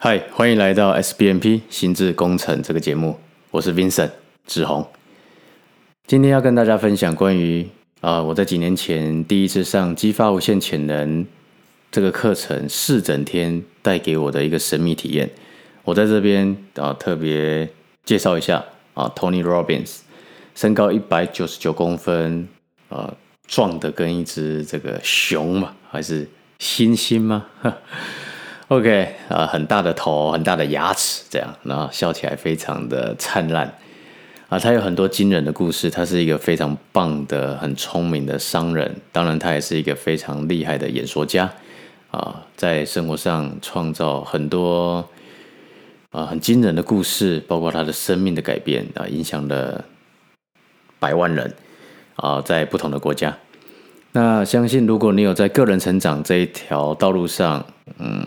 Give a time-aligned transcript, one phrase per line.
[0.00, 3.18] 嗨，欢迎来到 SBNP 心智工程这个节目，
[3.50, 4.12] 我是 Vincent
[4.46, 4.88] 志宏。
[6.06, 7.66] 今天要跟大家分享关于
[8.00, 11.26] 啊，我在几年前第一次上激发无限潜能
[11.90, 15.28] 这个课程四整天带给我的一个神秘体验。
[15.82, 17.68] 我在这边啊特别
[18.04, 20.02] 介绍一下啊，Tony Robbins，
[20.54, 22.46] 身高一百九十九公分，
[22.88, 23.12] 啊，
[23.48, 26.28] 壮的跟一只这个熊嘛，还是
[26.60, 27.46] 猩猩吗
[28.68, 33.74] ？OK，啊，很大的头，很大的牙齿，这样，然后笑起来非常的灿烂，
[34.50, 41.50] 啊，他有很多惊人的故事，他是一个非常棒的、很聪明的商人，当然他也是一个非常厉害的演说家，
[42.10, 45.08] 啊，在生活上创造很多
[46.10, 49.82] 啊很惊人的故事，包括他的生命的改变啊，影响了
[50.98, 51.54] 百万人，
[52.16, 53.34] 啊，在不同的国家。
[54.20, 57.64] 那相信，如果你有在个人成长这一条道路上，
[58.00, 58.20] 嗯，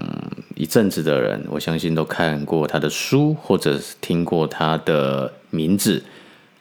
[0.56, 6.02] 一阵子的人，我相信都看过他的书，或者是听过他的名字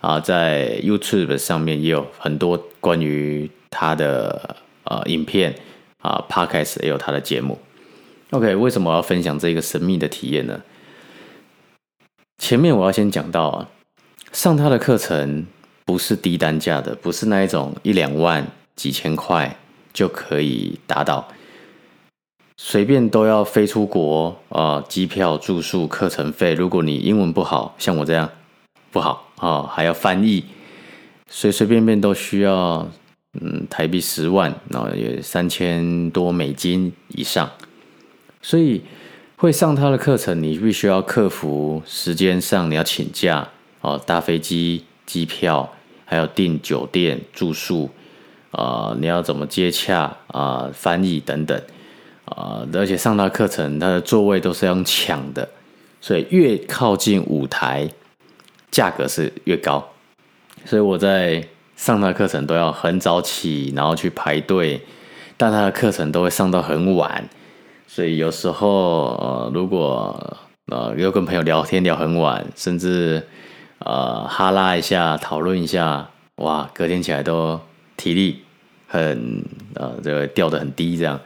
[0.00, 5.54] 啊，在 YouTube 上面也有很多关于他的呃影片
[5.98, 7.56] 啊，Podcast 也有他的节目。
[8.30, 10.60] OK，为什么我要分享这个神秘的体验呢？
[12.38, 13.68] 前面我要先讲到啊，
[14.32, 15.46] 上他的课程
[15.84, 18.44] 不是低单价的，不是那一种一两万。
[18.80, 19.58] 几千块
[19.92, 21.28] 就可以达到，
[22.56, 26.54] 随便都要飞出国啊，机票、住宿、课程费。
[26.54, 28.30] 如果你英文不好，像我这样
[28.90, 30.46] 不好啊，还要翻译，
[31.28, 32.88] 随随便便都需要
[33.38, 37.50] 嗯台币十万，然后也三千多美金以上。
[38.40, 38.80] 所以
[39.36, 43.46] 会上他的课程，你必须要克服时间上你要请假
[43.82, 45.70] 哦，搭飞机、机票，
[46.06, 47.90] 还要订酒店住宿。
[48.52, 50.68] 啊，你要怎么接洽啊？
[50.72, 51.60] 翻译等等
[52.24, 55.48] 啊，而且上他课程，他的座位都是用抢的，
[56.00, 57.88] 所以越靠近舞台，
[58.70, 59.88] 价格是越高。
[60.64, 64.80] 所以我在上他课程都要很早起，然后去排队，
[65.36, 67.28] 但他的课程都会上到很晚，
[67.86, 70.36] 所以有时候呃，如果
[70.66, 73.26] 呃又跟朋友聊天聊很晚，甚至
[73.78, 77.60] 呃哈拉一下讨论一下，哇，隔天起来都。
[78.00, 78.38] 体力
[78.86, 79.44] 很
[79.74, 81.20] 呃，这个掉的很低，这样，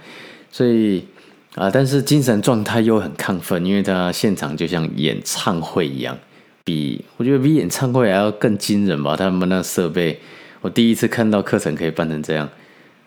[0.50, 1.06] 所以
[1.54, 6.18] 啊，但是精神状态又很亢奋，因为他现场就像演唱会一样，
[6.64, 9.14] 比我觉得比演唱会还要更惊人吧。
[9.14, 10.18] 他们那设备，
[10.62, 12.48] 我第一次看到课程可以办成这样，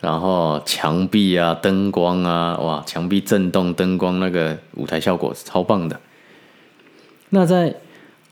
[0.00, 6.00] 然后墙壁啊、灯光啊，哇，墙壁震动、灯光那个舞台效果是超棒的。
[7.28, 7.74] 那在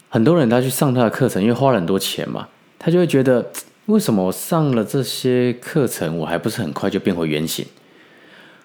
[0.09, 2.49] 很多人他去上他的课程，因为花了很多钱嘛，
[2.79, 3.53] 他就会觉得。
[3.87, 7.65] 为什么我上了这些课程，我还不是很快就变回原形？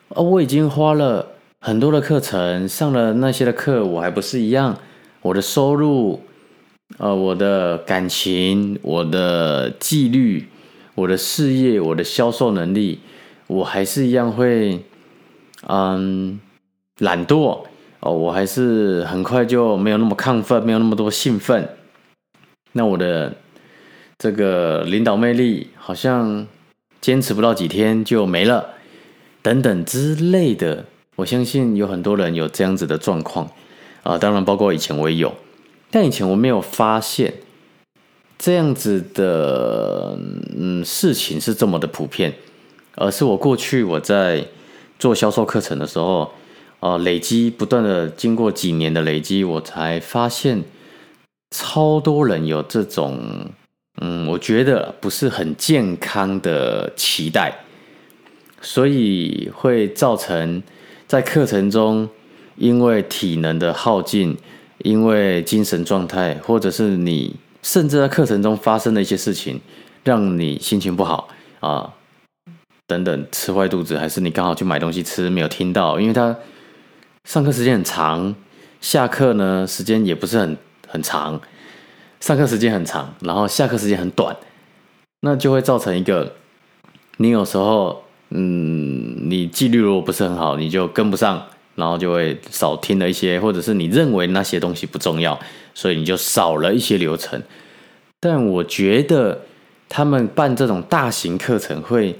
[0.09, 4.75] 而我已经花了很多的课程，上了那些的课，我还不是一样？
[5.21, 6.21] 我的收入，
[6.97, 10.47] 呃，我的感情，我的纪律，
[10.95, 12.99] 我的事业，我的销售能力，
[13.45, 14.83] 我还是一样会，
[15.67, 16.39] 嗯，
[16.97, 17.59] 懒惰
[17.99, 21.69] 哦，我还是很快就没有那么亢奋，没有那么多兴奋。
[22.71, 23.31] 那我的。
[24.21, 26.45] 这个领导魅力好像
[27.01, 28.75] 坚持不到几天就没了，
[29.41, 33.49] 等等之类的，我相信有很多人有这样子的状况
[34.03, 35.33] 啊，当然包括以前我也有，
[35.89, 37.33] 但以前我没有发现
[38.37, 40.15] 这样子的
[40.55, 42.35] 嗯事情是这么的普遍，
[42.93, 44.45] 而是我过去我在
[44.99, 46.31] 做销售课程的时候，
[46.79, 50.63] 啊，累积不断的经过几年的累积，我才发现
[51.49, 53.49] 超多人有这种。
[54.03, 57.53] 嗯，我觉得不是很健康的期待，
[58.59, 60.63] 所以会造成
[61.05, 62.09] 在课程中，
[62.55, 64.35] 因为体能的耗尽，
[64.79, 69.61] 因为精神状态，或者是你甚至在课程中发生的一些事情，
[70.03, 71.29] 让你心情不好
[71.59, 71.93] 啊，
[72.87, 76.35] 等等，吃坏肚子，还是你刚好去买东西吃没有听到，因为他
[77.25, 78.33] 上课时间很长，
[78.81, 80.57] 下课呢时间也不是很
[80.87, 81.39] 很长。
[82.21, 84.37] 上课时间很长，然后下课时间很短，
[85.21, 86.35] 那就会造成一个，
[87.17, 95.37] 你有时候，嗯，你纪律如果不是很好，你就跟不上，然后就会少听了一些，或者是你认为那些东西不重要，
[95.73, 97.41] 所以你就少了一些流程。
[98.19, 99.41] 但我觉得
[99.89, 102.19] 他们办这种大型课程会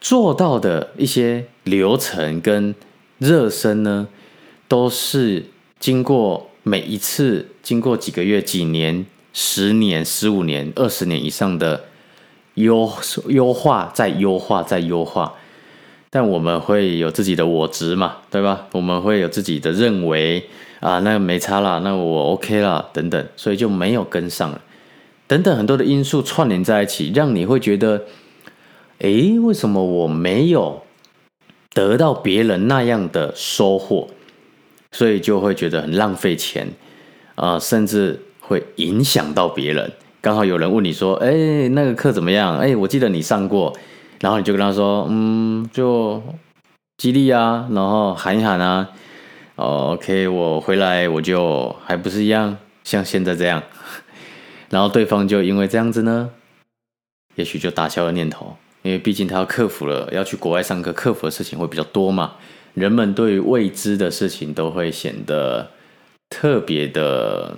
[0.00, 2.74] 做到的一些流程跟
[3.18, 4.08] 热身呢，
[4.66, 5.44] 都是
[5.78, 6.50] 经过。
[6.68, 11.86] 每一次经过几个月、几年、十年、十五年、二十年以上的
[12.54, 12.92] 优
[13.28, 15.32] 优化、再优化、再优化，
[16.10, 18.66] 但我们会有自己的我执嘛，对吧？
[18.72, 20.46] 我们会有自己的认为
[20.80, 24.60] 啊，那没差啦，那我 OK 啦，等等，所以就没有跟上了。
[25.26, 28.04] 等等，很多的因素串联在一起，让你会觉得，
[28.98, 30.82] 诶，为什么我没有
[31.72, 34.08] 得到别人那样的收获？
[34.92, 36.68] 所以就会觉得很浪费钱
[37.34, 39.92] 啊，甚至会影响到别人。
[40.20, 42.58] 刚好有人问你说，诶，那个课怎么样？
[42.58, 43.76] 诶，我记得你上过，
[44.20, 46.22] 然后你就跟他说，嗯，就
[46.96, 48.88] 激励啊，然后喊一喊啊
[49.54, 53.62] 哦，OK，我回来我就还不是一样，像现在这样。
[54.70, 56.30] 然后对方就因为这样子呢，
[57.36, 62.32] 也许就打消了念头，因为毕竟他要克服了要去国外上课，克服的事情会比较多嘛。
[62.78, 65.70] 人们对未知的事情都会显得
[66.30, 67.56] 特别的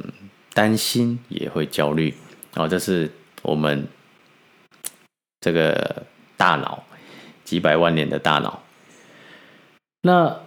[0.55, 2.14] 担心，也会焦虑。
[2.55, 3.11] 哦，这是
[3.43, 3.87] 我们
[5.40, 6.05] 这个
[6.37, 6.84] 大脑
[7.44, 8.62] 几百万年的大脑。
[10.02, 10.40] 那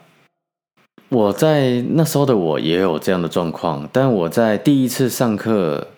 [1.09, 5.89] 我在那时候的我也有这样的状况，但我在第一次上课。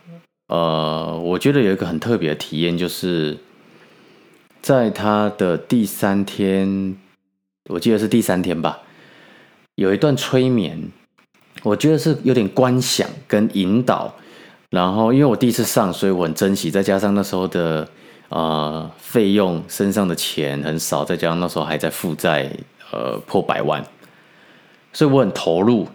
[0.47, 3.39] 呃，我觉得有一个很特别的体验，就是
[4.61, 6.95] 在他的第三天，
[7.69, 8.79] 我记得是第三天吧，
[9.75, 10.91] 有一段催眠，
[11.63, 14.13] 我觉得是有点观想跟引导。
[14.69, 17.87] 然后因为我第一次上，所以我很珍惜，再加上那时候的
[18.29, 22.51] 呃费用，身上的钱很少，再加上那时候还在负债，
[22.91, 23.83] 呃破百万，
[24.93, 25.87] 所以我很投入。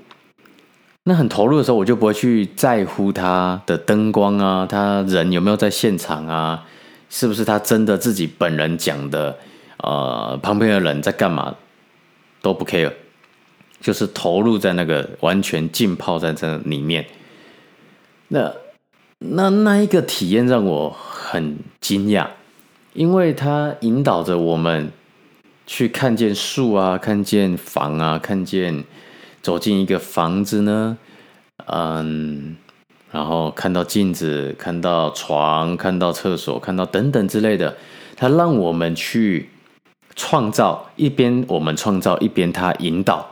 [1.04, 6.64] 那很投入的时候，我就不会去在乎他的灯光啊，他人有没有在现场啊，
[7.08, 9.36] 是不是他真的自己本人讲的，
[9.82, 11.54] 呃，旁边的人在干嘛
[12.42, 12.92] 都不 care，
[13.80, 17.06] 就是投入在那个完全浸泡在这里面。
[18.28, 18.52] 那
[19.18, 22.26] 那那一个体验让我很惊讶，
[22.92, 24.90] 因为他引导着我们
[25.66, 28.84] 去看见树啊，看见房啊，看见。
[29.42, 30.98] 走进一个房子呢，
[31.64, 32.58] 嗯，
[33.10, 37.74] 然后看到镜子，看到床，看到厕所，看到等等之类的，
[38.16, 39.48] 他让我们去
[40.16, 43.26] 创造，一边我们创造，一边他引导。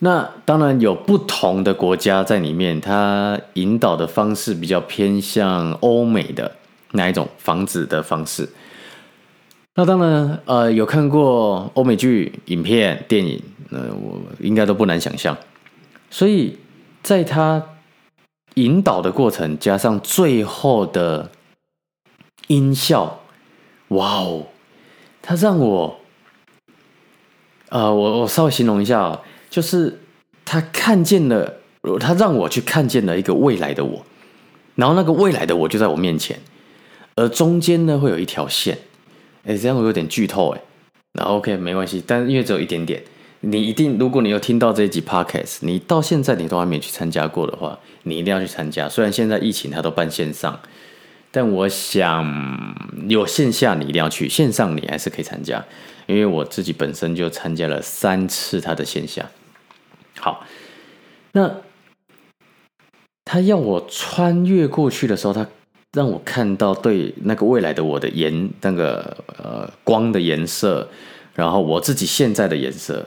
[0.00, 6.56] 那当然有不同的国家在里面，他引导的方式比较偏向欧美的
[6.92, 8.48] 那一种房子的方式。
[9.74, 13.42] 那当然，呃，有看过欧美剧、影片、电影。
[13.70, 15.34] 呃，我应该都不难想象，
[16.10, 16.58] 所以
[17.02, 17.62] 在他
[18.56, 21.30] 引导的过程，加上最后的
[22.48, 23.20] 音效，
[23.88, 24.44] 哇哦，
[25.22, 26.00] 他让我，
[27.68, 30.00] 呃，我我稍微形容一下，就是
[30.44, 31.60] 他看见了，
[32.00, 34.04] 他让我去看见了一个未来的我，
[34.74, 36.38] 然后那个未来的我就在我面前，
[37.14, 38.76] 而中间呢会有一条线，
[39.44, 40.60] 哎，这样我有点剧透哎，
[41.12, 43.02] 那 OK 没关系，但因为只有一点点。
[43.44, 48.88] 你一定，如果你有听到这一集 podcast，你到现在你都还没去参加过的话，你一定要去参加。
[48.88, 50.60] 虽然现在疫情它都办线上，
[51.32, 52.24] 但我想
[53.08, 55.64] 有线下你一定要去，线上你还是可以参加。
[56.06, 59.28] 因为我自己本身就参加了三次他的线下。
[60.18, 60.44] 好，
[61.32, 61.50] 那
[63.24, 65.46] 他要我穿越过去的时候，他
[65.92, 70.88] 让我看到对那个未来的我的颜，那个呃光的颜色，
[71.34, 73.06] 然后我自己现在的颜色。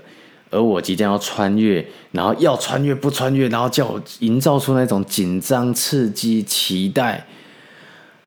[0.52, 7.26] 而我即将要穿越，然后要穿越不穿越，然后叫我营造出那种紧张、刺激、期待，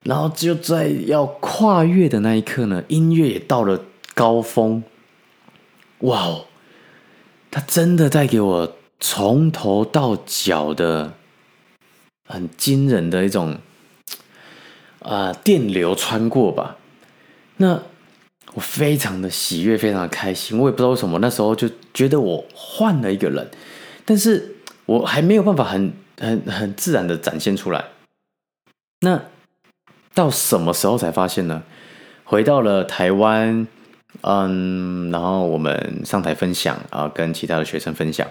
[0.05, 4.83] 然后就在要跨越的那一刻呢，音乐也到了高峰。
[6.01, 6.45] 哇哦，
[7.51, 11.15] 他真的带给我从头到脚的
[12.27, 13.59] 很惊人的一种
[15.01, 16.77] 啊电流穿过吧？
[17.57, 17.83] 那。
[18.55, 20.59] 我非常的喜悦，非常的开心。
[20.59, 23.47] 我也不知道为什么，那时候就觉得我换了一个人，
[24.07, 27.85] 但是我还没有办法很很很自然的展现出来。
[29.01, 29.23] 那
[30.19, 31.63] 到什么时候才发现呢？
[32.25, 33.69] 回到了台湾，
[34.23, 38.27] 嗯，然后我们上台分享啊，跟其他的学生分享，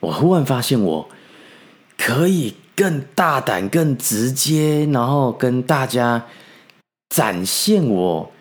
[0.00, 1.10] 我忽然发现我
[1.98, 6.24] 可以更大胆、更直接，然后跟大家
[7.10, 8.32] 展现我。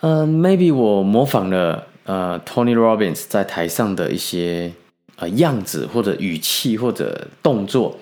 [0.00, 4.72] 嗯，maybe 我模仿了呃 Tony Robbins 在台上的一些
[5.14, 7.96] 呃样子或者语气或者动作，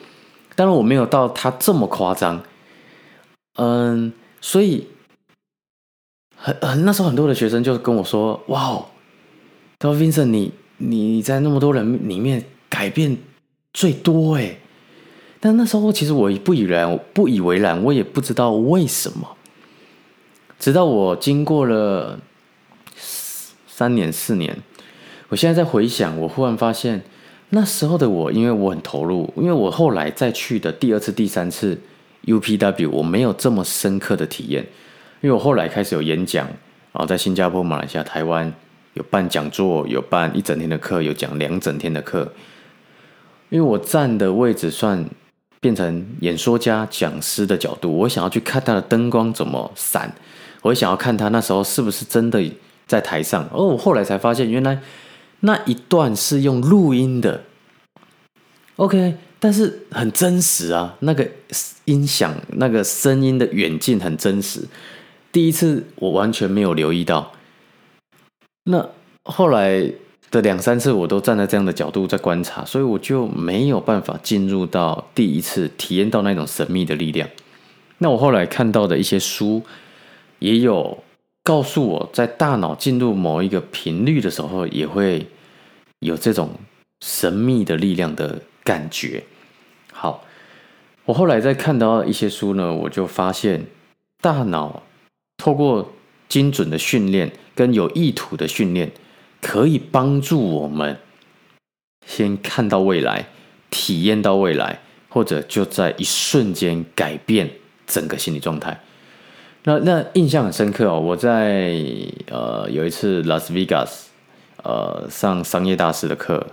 [0.55, 2.43] 当然我没有到他这么夸张。
[3.59, 4.87] 嗯，所以
[6.37, 8.87] 很很那时候很多的学生就跟我说：“哇哦，
[9.79, 13.17] 他说 Vincent 你你在那么多人里面改变
[13.73, 14.59] 最多哎。”
[15.41, 19.37] 但那时候其实我不以然不以为然，我也不知道为什么。
[20.59, 22.19] 直到我经过了
[22.97, 24.57] 三年四年。
[25.29, 27.03] 我现在在回想，我忽然发现
[27.51, 31.81] 那时候的我，因为我很投入，因为我后来再去的第二次、第三次
[32.29, 34.63] UPW，我没有这么深刻的体验，
[35.21, 38.53] 因为我后来开始有演讲，然后在新加坡、马来西亚、台湾
[38.95, 42.33] 有办讲座，有办一整天的课，有讲两整天的课。
[43.51, 45.05] 因为我站的位置算
[45.61, 50.13] 变成演说家、讲师的角度，我想要去看他的灯光怎么闪，
[50.63, 52.43] 我想要看他那时候是不是真的
[52.87, 53.49] 在台上。
[53.53, 54.81] 而我后来才发现，原来。
[55.41, 57.45] 那一段是用录音的
[58.75, 61.29] ，OK，但是很真实啊，那个
[61.85, 64.63] 音响、那个声音的远近很真实。
[65.31, 67.33] 第一次我完全没有留意到，
[68.65, 68.89] 那
[69.25, 69.93] 后来
[70.31, 77.29] 的两三次我都站在这样的角度在观察，所以我就没有办法进入到第一次体验到那种神秘的力量。
[77.99, 79.63] 那我后来看到的一些书
[80.39, 81.03] 也有。
[81.45, 85.27] 告诉我在大脑进入某一个频率的时候，也会
[86.01, 86.51] 有这种
[87.01, 88.39] 神秘的力量的
[88.69, 89.25] 感觉。
[89.95, 90.25] 好，
[91.07, 93.65] 我后来在看到一些书呢，我就发现
[94.21, 94.83] 大脑
[95.39, 95.93] 透过
[96.29, 98.93] 精准的训练跟有意图的训练，
[99.41, 100.99] 可以帮助我们
[102.07, 103.25] 先看到未来，
[103.71, 107.49] 体验到未来，或者就在一瞬间改变
[107.87, 108.79] 整个心理状态。
[109.65, 111.75] 那那印象很深刻哦，我在
[112.31, 114.11] 呃有一次拉斯维加斯，
[114.63, 116.47] 呃上商业大师的课，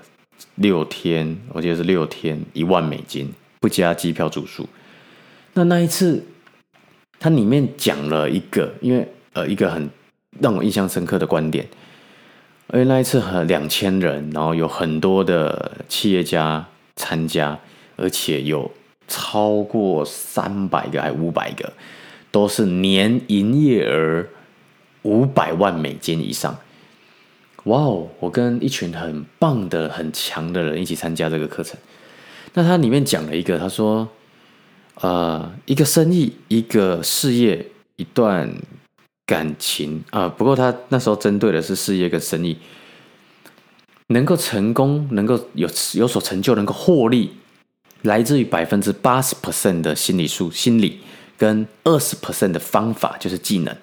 [0.56, 4.68] 六天，我记得是六天，一万美金不加机票住宿。
[5.54, 6.24] 那那一次，
[7.20, 9.90] 它里面讲了一个，因为呃一个很
[10.40, 11.68] 让我印象深刻的观点，
[12.68, 16.66] 而且那一次和两千人，然后有很多的企业家
[16.96, 17.60] 参加，
[17.96, 18.72] 而且有
[19.08, 21.74] 超过三百个还五百个。
[22.32, 24.26] 都是年营业额
[25.04, 26.54] 五百万美金以上，
[27.66, 28.08] 哇哦！
[28.20, 31.78] 我跟一群很棒的、很强的人一起参加这个课程。
[32.54, 34.08] 那他里面讲了一个，他说
[35.02, 37.66] ：“呃，一个生意、一个事业、
[37.98, 38.50] 一段
[39.26, 40.28] 感情啊。
[40.30, 42.58] 不过他那时候针对的是事业跟生意，
[44.08, 47.32] 能够成功、能够有有所成就、能够获利，
[48.04, 51.00] 来自于百分之八十 percent 的心理素心理。”
[51.38, 53.76] 跟二十 percent 的方法就是技能，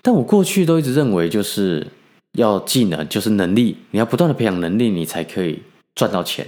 [0.00, 1.86] 但我过去都一直认为，就是
[2.34, 5.62] 要技能就是能力，你要不断的培养能力，你才可以
[5.94, 6.46] 赚到钱。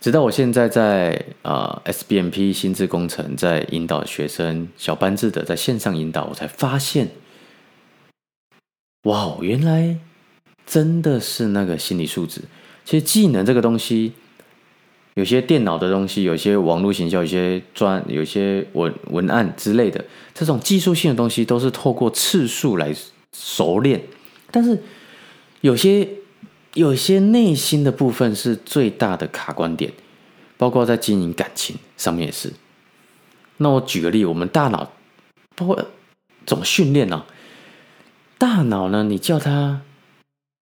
[0.00, 7.08] 直到我现在在啊 SBMP 心智工程在引导学生小班制的在线上引导，我才发现，
[9.02, 9.96] 哇，原来
[10.64, 12.42] 真的是那个心理素质。
[12.84, 14.12] 其实技能这个东西。
[15.14, 22.94] 有些电脑的东西，有些网络行销，有些专，有些文文案之类的，这种技术性的东西都是透过次数来
[23.36, 24.00] 熟练。
[24.50, 24.82] 但是
[25.60, 26.08] 有些
[26.74, 29.92] 有些内心的部分是最大的卡关点，
[30.56, 32.52] 包括在经营感情上面也是。
[33.58, 34.92] 那我举个例，我们大脑
[35.56, 35.86] 包括
[36.46, 37.24] 怎么训练呢？
[38.38, 39.82] 大脑呢，你叫它，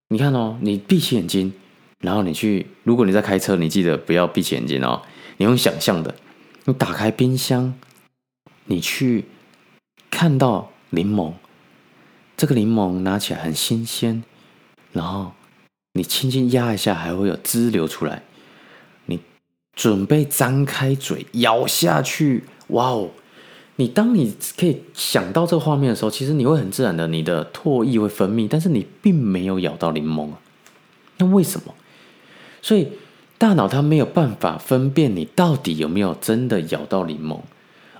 [0.09, 1.53] 你看哦，你闭起眼睛。
[1.99, 5.01] 然后你去，如果你在开车，你记得不要闭起眼睛哦。
[5.37, 6.13] 你用想象的，
[6.65, 7.73] 你打开冰箱，
[8.65, 9.25] 你去
[10.11, 11.33] 看到柠檬，
[12.37, 14.23] 这个柠檬拿起来很新鲜，
[14.93, 15.31] 然后
[15.93, 18.21] 你轻轻压一下，还会有汁流出来。
[19.07, 19.19] 你
[19.75, 23.09] 准备张开嘴咬下去，哇哦！
[23.77, 30.39] 你当你可以想到这个画面的时候，其实你会很自然的，你的唾液会分泌，但是你并没有咬到柠檬啊。
[31.17, 31.73] 那为什么？
[32.61, 32.89] 所以
[33.39, 37.39] 大脑它没有办法分辨你到底有没有真的咬到柠檬，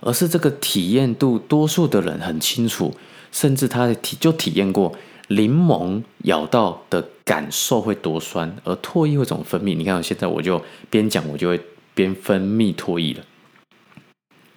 [0.00, 2.94] 而是这个体验度，多数的人很清楚，
[3.32, 4.94] 甚至他体就体验过
[5.28, 9.76] 柠檬咬到的感受会多酸，而唾液会怎么分泌？
[9.76, 11.60] 你看，现在我就边讲，我就会
[11.94, 13.24] 边分泌唾液了。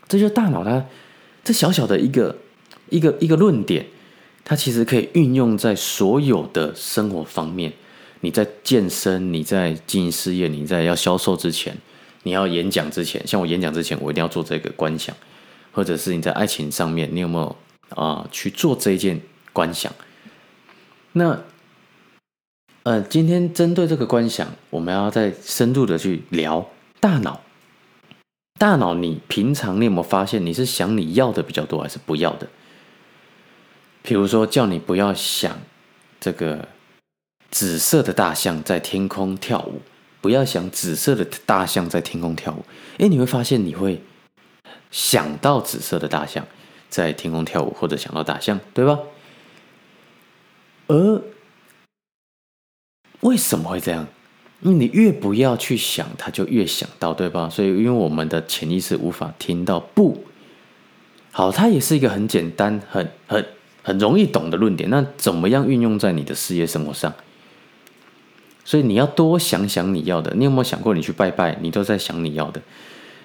[0.08, 0.86] 这就是大脑它
[1.44, 2.38] 这小小的一个
[2.90, 3.86] 一个一个论点，
[4.44, 7.74] 它其实可以运用在所有的生活方面。
[8.22, 11.76] 你在健身，你在经营事业，你在要销售之前，
[12.24, 15.16] 你要演讲之前，像我演讲之前，我一定要做这个观想，
[15.72, 17.56] 或者是你在爱情上面，你有没有
[17.96, 19.22] 啊去做这一件
[19.54, 19.94] 观想？
[21.14, 21.42] 那
[22.84, 26.70] 呃，今天针对这个观想，我们要再深入的去聊
[27.00, 27.42] 大脑。
[28.60, 32.48] 大脑，你平常你有没有发现，你是想你要的比较多，还是不要的？
[34.02, 35.60] 比如说，叫你不要想
[36.20, 36.68] 这个。
[37.54, 39.82] 紫色的大象在天空跳舞，
[40.22, 42.64] 不要想紫色的大象在天空跳舞。
[42.98, 44.02] 哎，你会发现你会
[44.90, 46.48] 想到紫色的大象
[46.92, 49.00] 在天空跳舞，或者想到大象，对吧？
[50.88, 51.22] 而
[53.22, 54.06] 为什么会这样？
[54.62, 57.50] 因为你越不要去想，他就越想到，对吧？
[57.50, 60.24] 所以，因为我们的潜意识无法听到不
[61.32, 63.44] 好，它也是一个很简单、很很
[63.82, 64.90] 很容易懂的论点。
[64.90, 67.12] 那怎么样运用在你的事业生活上？
[68.64, 70.34] 所以你要多想想你要的。
[70.36, 72.60] 你有没有想过，你去拜拜，你都在想你要的；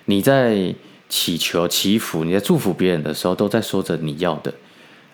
[0.06, 0.75] 你在
[1.09, 4.55] 祈求、祈福、你在祝福别人的时候，都在说着你要的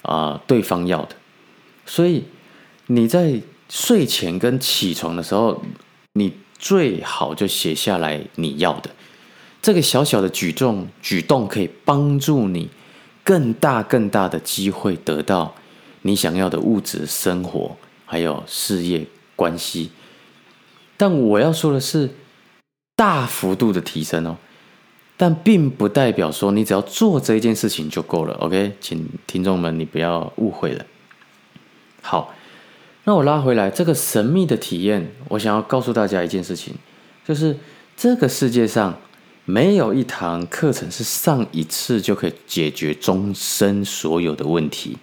[0.02, 1.16] 啊，对方要的。
[1.86, 2.24] 所以
[2.86, 5.62] 你在睡前跟起床的时候。
[6.14, 8.90] 你最好就写下来你要的，
[9.62, 12.68] 这个小小的举重举动可以帮助你
[13.24, 15.54] 更大更大的机会得到
[16.02, 19.90] 你想要的物质生活，还有事业关系。
[20.98, 22.10] 但我要说的是，
[22.94, 24.36] 大幅度的提升哦，
[25.22, 28.34] 但并不代表说你只要做这一件事情就够了。
[28.40, 30.84] OK，请听众们你不要误会了。
[32.00, 32.34] 好。
[33.04, 36.74] 那我拉回来，这个神秘的体验，我想要告诉大家一件事情，
[37.24, 37.56] 就是
[37.96, 38.96] 这个世界上
[39.44, 44.98] 没有一堂课程是上一次就可以解决终身所有的问题。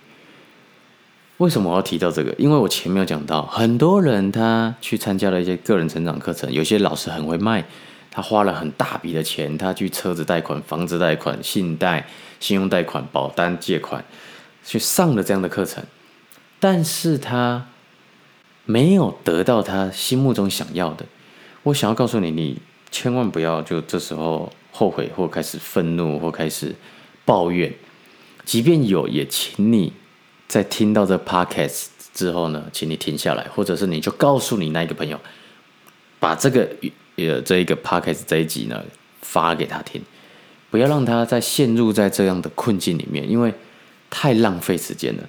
[1.37, 2.33] 为什么我要提到这个？
[2.37, 7.65] 因为我前面有讲到，很多人他去参加了一些个人成长课程，有些老师很会卖，
[8.11, 12.07] 他花了很大笔的钱，他去车子贷款、房子贷款、信贷、
[12.39, 14.03] 信用贷款、保单借款
[14.63, 15.83] 去上了这样的课程，
[16.59, 17.67] 但是他。
[18.65, 21.03] 没有得到他心目中想要的，
[21.63, 22.61] 我想要告诉你，你
[22.91, 26.75] 千万不要就这时候后悔或开始愤怒或开始
[27.25, 27.73] 抱怨。
[28.45, 29.91] 即便有，也请你
[30.47, 35.19] 在听到这 podcast 之后呢，请你停下来，或者是你就告诉你那一个朋友，
[36.19, 36.69] 把这个
[37.27, 38.83] 呃这一个 podcast 这一集呢
[39.21, 40.01] 发给他听，
[40.69, 43.53] 不要让他再陷入在这样的困境里面，因为
[44.09, 45.23] 太浪费时间了。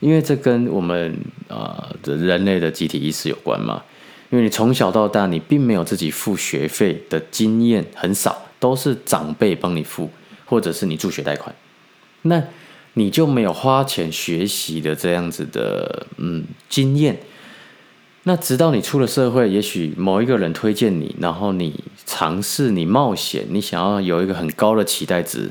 [0.00, 1.16] 因为这跟我们
[1.48, 3.82] 啊人类的集体意识有关嘛。
[4.28, 10.10] 因为你从小到大，你并没有自己付学费的经验很少，都是长辈帮你付，
[10.44, 11.54] 或者是你助学贷款，
[12.22, 12.42] 那
[12.94, 17.16] 你就没有花钱学习的这样子的嗯经验。
[18.28, 25.48] 那直到你出了社会，也许某一个人推荐你，然后你尝试，你冒险，你想要有一个很高的期待值，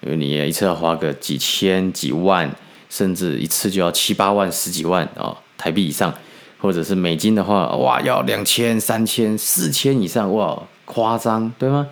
[0.00, 2.50] 因为你一次要花个几千几万。
[2.88, 6.14] 甚至一次就要七八万、十几万啊台币以上，
[6.60, 11.88] 或者是美金的话，哇，要两千、三千、四千以上，哇，夸张，对吗？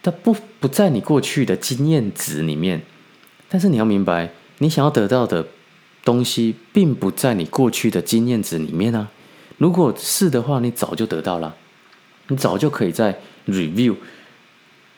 [0.00, 2.80] 它不不在你过去的经验值里面，
[3.48, 5.44] 但是你要明白，你想要得到的
[6.04, 9.08] 东西，并不在你过去的经验值里面啊。
[9.58, 11.54] 如果是的话，你早就得到了，
[12.28, 13.94] 你早就可以在 review。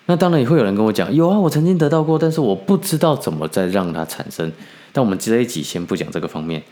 [0.06, 4.52] 那当然也会有人跟我讲，有啊，我曾经得到过，但是我不知道怎么再让它产生。
[4.92, 6.62] 但我们这一集先不讲这个方面，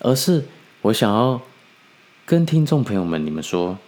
[0.00, 0.44] 而是
[0.82, 1.40] 我想要
[2.26, 3.78] 跟听众朋友们你们说，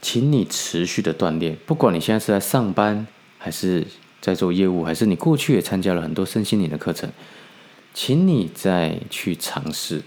[0.00, 3.06] 请你持续的锻炼，不管你现在是在上班，
[3.38, 3.84] 还是
[4.20, 7.10] 在做业务，还是你过去也参加了很多身心灵的课程，
[7.92, 10.02] 请你再去尝试，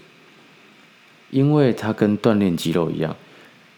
[1.30, 3.16] 因为它跟锻炼肌肉一样。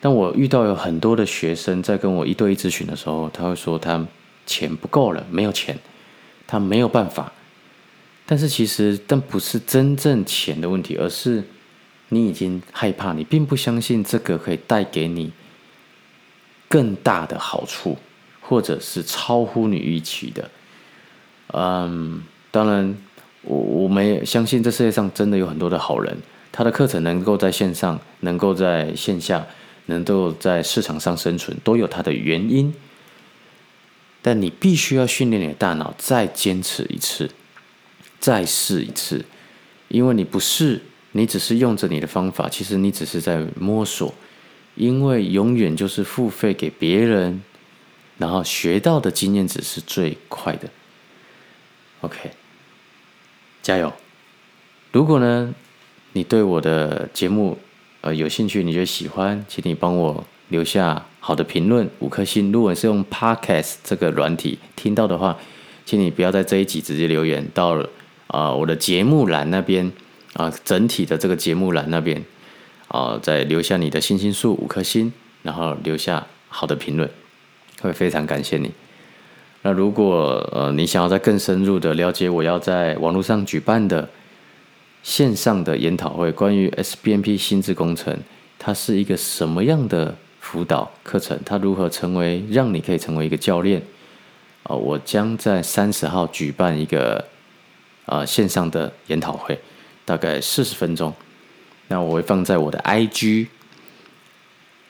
[0.01, 4.05] 但我遇到有很多的学生在跟我一对一咨询的时候，他会说他
[4.45, 5.79] 钱不够了，没有钱，
[6.47, 7.33] 他没有办法。
[8.27, 11.45] 但是其实，但不是真正钱的问题，而是
[12.09, 15.33] 你已经害怕，你并不相信这个可以带给你
[16.69, 17.97] 更大的好处，
[18.41, 20.51] 或者是超乎你预期的。
[21.53, 22.97] 嗯，当然，
[23.43, 26.17] 我我们相信这世界上真的有很多的好人，
[26.53, 29.47] 他的课程能够在线上，能够在线下，
[29.87, 32.73] 能够在市场上生存，都有它的原因。
[34.21, 37.31] 但你必须要训练你的大脑，再坚持一次。
[38.21, 39.25] 再试一次，
[39.89, 44.15] 因为你不试，你只是用着你的方法，其实你只是在摸索。
[44.75, 47.43] 因为永远就是付费给别人，
[48.17, 50.71] 然后学到的经验值是最快的。
[52.01, 52.31] OK，
[53.61, 53.93] 加油！
[54.93, 55.55] 如果呢，
[56.15, 57.59] 你对我的节目
[58.03, 62.53] 呃有兴趣，你觉得喜欢，请你帮我留下好的评论，五颗星。
[62.53, 65.39] 如果是用 Podcast 这个软体听到的话，
[65.85, 67.89] 请你不要在这一集直接留言到了。
[68.27, 69.93] 啊，我的节目栏那边
[70.33, 72.25] 啊，整体的这个节目栏那边
[72.89, 77.11] 啊，再留下你的星星数五颗星，然后留下好的评论，
[77.83, 78.71] 会非常感谢你。
[79.63, 84.09] 那如果呃你想要再更深入的了解我要在网络上举办的
[85.03, 88.19] 线上的研讨会，关于 SBNP 心智工程，
[88.59, 91.39] 它是一个什么样的辅导课程？
[91.45, 93.83] 它如何成为让你可以成为一个教练？
[94.63, 97.25] 啊，我将在三十号举办一个。
[98.05, 99.57] 啊，线上的研讨会，
[100.05, 101.15] 大概四十分钟。
[101.87, 103.47] 那我会放在我的 IG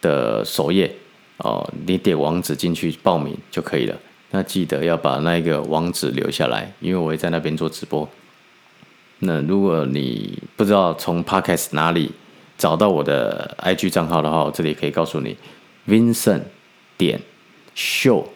[0.01, 0.90] 的首页
[1.37, 3.94] 哦，你点网址进去报名就可以了。
[4.31, 8.09] 那记得要把那个网址留下来，因为我会在那边做直播。
[9.25, 12.11] 那如果你不知道从 Podcast 哪里
[12.59, 15.37] 找到我的 IG 账号的话，我这里可以告诉你
[15.87, 16.43] ：Vincent
[16.99, 17.21] 点
[17.77, 18.27] Show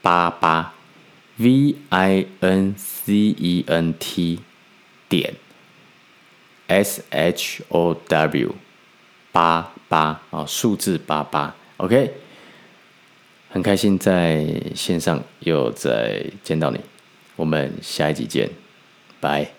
[0.00, 0.72] 八八
[1.36, 4.40] V I N C E N T
[5.10, 5.34] 点
[6.68, 8.54] S H O W
[9.30, 12.14] 八八啊，数字八八，OK。
[13.50, 16.80] 很开心在线上又再见到你，
[17.36, 18.50] 我们下一集见，
[19.20, 19.55] 拜。